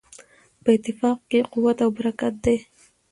[0.63, 2.57] په اتفاق کې قوت او برکت دی.